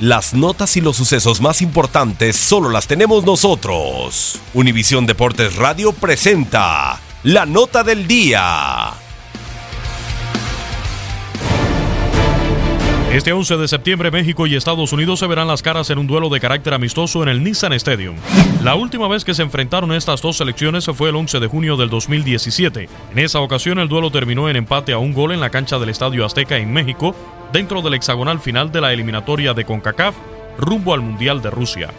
Las 0.00 0.32
notas 0.32 0.76
y 0.76 0.80
los 0.80 0.96
sucesos 0.96 1.40
más 1.40 1.60
importantes 1.60 2.36
solo 2.36 2.70
las 2.70 2.86
tenemos 2.86 3.24
nosotros. 3.24 4.38
Univisión 4.54 5.06
Deportes 5.06 5.56
Radio 5.56 5.92
presenta 5.92 7.00
la 7.24 7.46
nota 7.46 7.82
del 7.82 8.06
día. 8.06 8.92
Este 13.12 13.32
11 13.32 13.56
de 13.56 13.66
septiembre 13.66 14.12
México 14.12 14.46
y 14.46 14.54
Estados 14.54 14.92
Unidos 14.92 15.18
se 15.18 15.26
verán 15.26 15.48
las 15.48 15.62
caras 15.62 15.90
en 15.90 15.98
un 15.98 16.06
duelo 16.06 16.28
de 16.28 16.38
carácter 16.38 16.74
amistoso 16.74 17.24
en 17.24 17.30
el 17.30 17.42
Nissan 17.42 17.72
Stadium. 17.72 18.14
La 18.62 18.76
última 18.76 19.08
vez 19.08 19.24
que 19.24 19.34
se 19.34 19.42
enfrentaron 19.42 19.92
estas 19.92 20.22
dos 20.22 20.36
selecciones 20.36 20.84
fue 20.94 21.08
el 21.08 21.16
11 21.16 21.40
de 21.40 21.46
junio 21.48 21.76
del 21.76 21.90
2017. 21.90 22.88
En 23.10 23.18
esa 23.18 23.40
ocasión 23.40 23.80
el 23.80 23.88
duelo 23.88 24.12
terminó 24.12 24.48
en 24.48 24.54
empate 24.54 24.92
a 24.92 24.98
un 24.98 25.12
gol 25.12 25.32
en 25.32 25.40
la 25.40 25.50
cancha 25.50 25.80
del 25.80 25.88
Estadio 25.88 26.24
Azteca 26.24 26.56
en 26.58 26.72
México, 26.72 27.16
dentro 27.52 27.82
del 27.82 27.94
hexagonal 27.94 28.40
final 28.40 28.70
de 28.72 28.80
la 28.80 28.92
eliminatoria 28.92 29.54
de 29.54 29.64
CONCACAF 29.64 30.14
rumbo 30.58 30.92
al 30.92 31.00
Mundial 31.00 31.40
de 31.40 31.50
Rusia. 31.50 31.90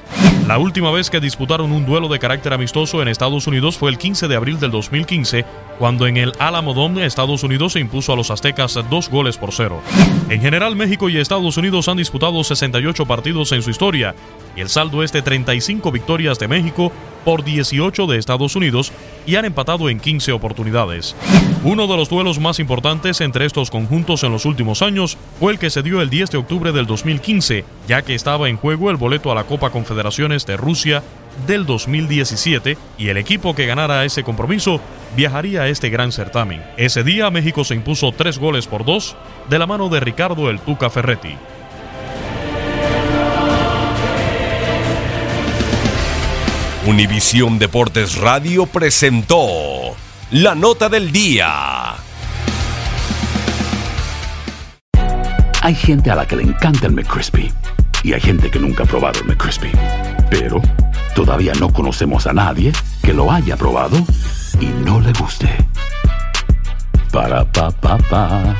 La 0.47 0.57
última 0.57 0.91
vez 0.91 1.09
que 1.09 1.19
disputaron 1.19 1.71
un 1.71 1.85
duelo 1.85 2.07
de 2.07 2.19
carácter 2.19 2.53
amistoso 2.53 3.01
en 3.01 3.07
Estados 3.07 3.47
Unidos 3.47 3.77
fue 3.77 3.91
el 3.91 3.97
15 3.97 4.27
de 4.27 4.35
abril 4.35 4.59
del 4.59 4.71
2015, 4.71 5.45
cuando 5.77 6.07
en 6.07 6.17
el 6.17 6.33
Alamo 6.39 6.73
Dome 6.73 7.05
Estados 7.05 7.43
Unidos 7.43 7.73
se 7.73 7.79
impuso 7.79 8.11
a 8.11 8.15
los 8.15 8.31
aztecas 8.31 8.77
dos 8.89 9.09
goles 9.09 9.37
por 9.37 9.53
cero. 9.53 9.81
En 10.29 10.41
general, 10.41 10.75
México 10.75 11.07
y 11.07 11.17
Estados 11.17 11.55
Unidos 11.57 11.87
han 11.87 11.97
disputado 11.97 12.43
68 12.43 13.05
partidos 13.05 13.51
en 13.51 13.61
su 13.61 13.69
historia, 13.69 14.15
y 14.55 14.61
el 14.61 14.69
saldo 14.69 15.03
es 15.03 15.11
de 15.11 15.21
35 15.21 15.91
victorias 15.91 16.39
de 16.39 16.47
México 16.47 16.91
por 17.23 17.43
18 17.43 18.07
de 18.07 18.17
Estados 18.17 18.55
Unidos 18.55 18.91
y 19.25 19.35
han 19.35 19.45
empatado 19.45 19.89
en 19.89 19.99
15 19.99 20.31
oportunidades. 20.31 21.15
Uno 21.61 21.87
de 21.87 21.97
los 21.97 22.07
duelos 22.07 22.39
más 22.39 22.59
importantes 22.59 23.19
entre 23.19 23.45
estos 23.45 23.69
conjuntos 23.69 24.23
en 24.23 24.31
los 24.31 24.45
últimos 24.45 24.81
años 24.81 25.17
fue 25.41 25.51
el 25.51 25.59
que 25.59 25.69
se 25.69 25.83
dio 25.83 26.01
el 26.01 26.09
10 26.09 26.31
de 26.31 26.37
octubre 26.37 26.71
del 26.71 26.85
2015, 26.85 27.65
ya 27.85 28.01
que 28.01 28.15
estaba 28.15 28.47
en 28.47 28.55
juego 28.55 28.89
el 28.89 28.95
boleto 28.95 29.29
a 29.29 29.35
la 29.35 29.43
Copa 29.43 29.69
Confederaciones 29.69 30.45
de 30.45 30.55
Rusia 30.55 31.03
del 31.47 31.65
2017 31.65 32.77
y 32.97 33.09
el 33.09 33.17
equipo 33.17 33.55
que 33.55 33.65
ganara 33.65 34.05
ese 34.05 34.23
compromiso 34.23 34.79
viajaría 35.17 35.63
a 35.63 35.67
este 35.67 35.89
gran 35.89 36.13
certamen. 36.13 36.63
Ese 36.77 37.03
día 37.03 37.29
México 37.29 37.65
se 37.65 37.75
impuso 37.75 38.13
tres 38.13 38.39
goles 38.39 38.65
por 38.65 38.85
dos 38.85 39.17
de 39.49 39.59
la 39.59 39.67
mano 39.67 39.89
de 39.89 39.99
Ricardo 39.99 40.49
el 40.49 40.61
Tuca 40.61 40.89
Ferretti. 40.89 41.35
Univisión 46.85 47.59
Deportes 47.59 48.15
Radio 48.15 48.65
presentó 48.65 49.93
la 50.31 50.53
nota 50.53 50.89
del 50.89 51.11
día. 51.11 51.95
Hay 55.61 55.75
gente 55.75 56.11
a 56.11 56.15
la 56.15 56.27
que 56.27 56.35
le 56.35 56.43
encanta 56.43 56.87
el 56.87 56.93
McCrispy 56.93 57.51
y 58.03 58.13
hay 58.13 58.21
gente 58.21 58.49
que 58.51 58.59
nunca 58.59 58.83
ha 58.83 58.85
probado 58.85 59.19
el 59.21 59.25
McCrispy. 59.25 59.71
Pero 60.29 60.61
todavía 61.15 61.53
no 61.59 61.73
conocemos 61.73 62.27
a 62.27 62.33
nadie 62.33 62.71
que 63.01 63.13
lo 63.13 63.31
haya 63.31 63.57
probado 63.57 63.97
y 64.59 64.67
no 64.85 64.99
le 65.01 65.13
guste. 65.13 65.49
Para 67.11 67.43
pa 67.51 67.71
pa 67.71 67.97
pa. 67.97 68.55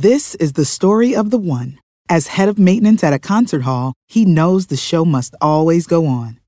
This 0.00 0.36
is 0.36 0.52
the 0.52 0.64
story 0.64 1.14
of 1.14 1.30
the 1.30 1.38
one. 1.38 1.78
As 2.08 2.28
head 2.38 2.48
of 2.48 2.56
maintenance 2.56 3.02
at 3.02 3.12
a 3.12 3.18
concert 3.18 3.62
hall, 3.62 3.94
he 4.06 4.24
knows 4.24 4.68
the 4.68 4.76
show 4.76 5.04
must 5.04 5.34
always 5.40 5.86
go 5.86 6.06
on. 6.06 6.37